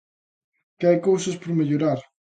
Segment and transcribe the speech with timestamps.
[0.77, 1.99] ¿Que hai cousas por mellorar?